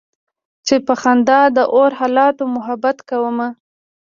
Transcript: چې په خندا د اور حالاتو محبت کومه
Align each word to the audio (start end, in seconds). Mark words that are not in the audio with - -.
چې 0.67 0.75
په 0.85 0.93
خندا 1.01 1.41
د 1.55 1.59
اور 1.75 1.91
حالاتو 1.99 2.43
محبت 2.55 2.97
کومه 3.09 3.47